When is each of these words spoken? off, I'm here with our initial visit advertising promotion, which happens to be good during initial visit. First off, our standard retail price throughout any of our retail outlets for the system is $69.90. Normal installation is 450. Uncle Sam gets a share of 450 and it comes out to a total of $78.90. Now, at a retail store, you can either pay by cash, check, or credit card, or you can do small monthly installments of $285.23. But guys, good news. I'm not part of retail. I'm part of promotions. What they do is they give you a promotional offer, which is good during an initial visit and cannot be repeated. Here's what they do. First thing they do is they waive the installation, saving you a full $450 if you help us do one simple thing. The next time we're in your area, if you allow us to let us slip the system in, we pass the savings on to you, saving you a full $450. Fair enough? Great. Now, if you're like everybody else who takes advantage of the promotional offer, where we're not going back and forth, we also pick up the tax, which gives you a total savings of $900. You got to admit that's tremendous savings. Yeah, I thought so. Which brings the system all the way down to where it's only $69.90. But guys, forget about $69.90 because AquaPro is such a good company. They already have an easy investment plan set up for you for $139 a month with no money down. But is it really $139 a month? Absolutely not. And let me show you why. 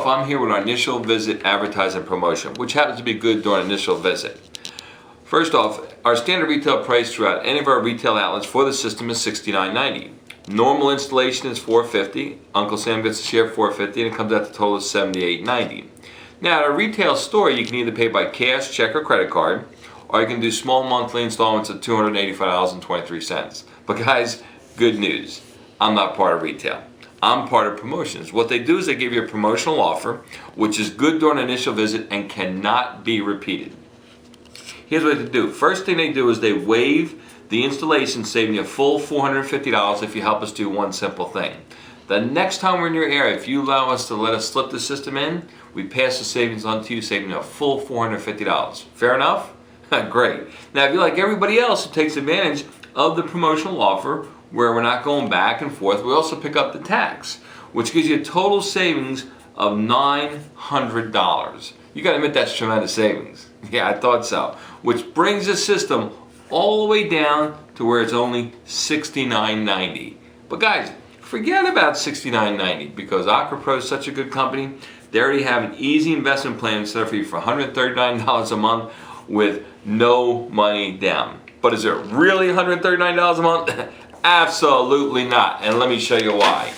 off, 0.00 0.06
I'm 0.06 0.26
here 0.26 0.40
with 0.40 0.50
our 0.50 0.62
initial 0.62 0.98
visit 0.98 1.44
advertising 1.44 2.04
promotion, 2.04 2.54
which 2.54 2.72
happens 2.72 2.96
to 2.98 3.04
be 3.04 3.12
good 3.12 3.42
during 3.42 3.66
initial 3.66 3.96
visit. 3.96 4.40
First 5.24 5.54
off, 5.54 5.94
our 6.06 6.16
standard 6.16 6.48
retail 6.48 6.82
price 6.82 7.12
throughout 7.12 7.44
any 7.44 7.58
of 7.58 7.66
our 7.66 7.82
retail 7.82 8.16
outlets 8.16 8.46
for 8.46 8.64
the 8.64 8.72
system 8.72 9.10
is 9.10 9.18
$69.90. 9.18 10.12
Normal 10.48 10.90
installation 10.90 11.48
is 11.50 11.58
450. 11.58 12.38
Uncle 12.54 12.78
Sam 12.78 13.02
gets 13.02 13.20
a 13.20 13.22
share 13.22 13.44
of 13.44 13.54
450 13.54 14.02
and 14.02 14.12
it 14.12 14.16
comes 14.16 14.32
out 14.32 14.44
to 14.44 14.50
a 14.50 14.54
total 14.54 14.76
of 14.76 14.82
$78.90. 14.82 15.88
Now, 16.40 16.60
at 16.60 16.70
a 16.70 16.72
retail 16.72 17.14
store, 17.14 17.50
you 17.50 17.66
can 17.66 17.74
either 17.74 17.92
pay 17.92 18.08
by 18.08 18.24
cash, 18.24 18.72
check, 18.72 18.96
or 18.96 19.04
credit 19.04 19.28
card, 19.28 19.66
or 20.08 20.22
you 20.22 20.26
can 20.26 20.40
do 20.40 20.50
small 20.50 20.82
monthly 20.82 21.22
installments 21.22 21.68
of 21.68 21.82
$285.23. 21.82 23.64
But 23.84 23.98
guys, 23.98 24.42
good 24.78 24.98
news. 24.98 25.42
I'm 25.78 25.94
not 25.94 26.16
part 26.16 26.36
of 26.36 26.42
retail. 26.42 26.82
I'm 27.22 27.48
part 27.48 27.66
of 27.66 27.78
promotions. 27.78 28.32
What 28.32 28.48
they 28.48 28.58
do 28.58 28.78
is 28.78 28.86
they 28.86 28.94
give 28.94 29.12
you 29.12 29.22
a 29.22 29.28
promotional 29.28 29.80
offer, 29.80 30.22
which 30.54 30.80
is 30.80 30.90
good 30.90 31.20
during 31.20 31.38
an 31.38 31.44
initial 31.44 31.74
visit 31.74 32.06
and 32.10 32.30
cannot 32.30 33.04
be 33.04 33.20
repeated. 33.20 33.76
Here's 34.86 35.04
what 35.04 35.18
they 35.18 35.26
do. 35.26 35.50
First 35.50 35.84
thing 35.84 35.98
they 35.98 36.12
do 36.12 36.28
is 36.30 36.40
they 36.40 36.52
waive 36.52 37.22
the 37.50 37.64
installation, 37.64 38.24
saving 38.24 38.54
you 38.54 38.62
a 38.62 38.64
full 38.64 38.98
$450 38.98 40.02
if 40.02 40.16
you 40.16 40.22
help 40.22 40.42
us 40.42 40.52
do 40.52 40.68
one 40.68 40.92
simple 40.92 41.26
thing. 41.26 41.56
The 42.06 42.20
next 42.20 42.58
time 42.58 42.80
we're 42.80 42.88
in 42.88 42.94
your 42.94 43.08
area, 43.08 43.36
if 43.36 43.46
you 43.46 43.62
allow 43.62 43.90
us 43.90 44.08
to 44.08 44.14
let 44.14 44.34
us 44.34 44.48
slip 44.48 44.70
the 44.70 44.80
system 44.80 45.16
in, 45.16 45.46
we 45.74 45.84
pass 45.84 46.18
the 46.18 46.24
savings 46.24 46.64
on 46.64 46.82
to 46.84 46.94
you, 46.94 47.02
saving 47.02 47.30
you 47.30 47.36
a 47.36 47.42
full 47.42 47.80
$450. 47.80 48.82
Fair 48.94 49.14
enough? 49.14 49.52
Great. 50.10 50.48
Now, 50.72 50.84
if 50.84 50.92
you're 50.92 51.02
like 51.02 51.18
everybody 51.18 51.58
else 51.58 51.84
who 51.86 51.92
takes 51.92 52.16
advantage 52.16 52.64
of 52.94 53.16
the 53.16 53.22
promotional 53.22 53.80
offer, 53.82 54.26
where 54.50 54.72
we're 54.72 54.82
not 54.82 55.04
going 55.04 55.28
back 55.28 55.62
and 55.62 55.72
forth, 55.72 56.04
we 56.04 56.12
also 56.12 56.40
pick 56.40 56.56
up 56.56 56.72
the 56.72 56.80
tax, 56.80 57.36
which 57.72 57.92
gives 57.92 58.08
you 58.08 58.20
a 58.20 58.24
total 58.24 58.62
savings 58.62 59.26
of 59.56 59.74
$900. 59.74 61.72
You 61.94 62.02
got 62.02 62.10
to 62.10 62.16
admit 62.16 62.34
that's 62.34 62.56
tremendous 62.56 62.94
savings. 62.94 63.46
Yeah, 63.70 63.88
I 63.88 63.92
thought 63.92 64.24
so. 64.24 64.56
Which 64.80 65.12
brings 65.12 65.44
the 65.44 65.54
system 65.54 66.12
all 66.48 66.80
the 66.80 66.88
way 66.88 67.06
down 67.06 67.62
to 67.74 67.84
where 67.84 68.00
it's 68.00 68.14
only 68.14 68.54
$69.90. 68.64 70.16
But 70.48 70.60
guys, 70.60 70.90
forget 71.20 71.68
about 71.68 71.92
$69.90 71.92 72.96
because 72.96 73.26
AquaPro 73.26 73.76
is 73.76 73.86
such 73.86 74.08
a 74.08 74.12
good 74.12 74.32
company. 74.32 74.78
They 75.10 75.20
already 75.20 75.42
have 75.42 75.62
an 75.62 75.74
easy 75.76 76.14
investment 76.14 76.58
plan 76.58 76.86
set 76.86 77.02
up 77.02 77.10
for 77.10 77.16
you 77.16 77.24
for 77.24 77.38
$139 77.38 78.50
a 78.50 78.56
month 78.56 78.92
with 79.30 79.64
no 79.84 80.48
money 80.50 80.92
down. 80.96 81.40
But 81.62 81.72
is 81.72 81.84
it 81.84 81.92
really 81.92 82.48
$139 82.48 83.38
a 83.38 83.42
month? 83.42 83.88
Absolutely 84.24 85.24
not. 85.24 85.62
And 85.62 85.78
let 85.78 85.88
me 85.88 85.98
show 85.98 86.18
you 86.18 86.34
why. 86.34 86.72